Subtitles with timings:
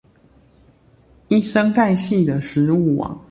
[1.27, 3.19] 一生態系的食物網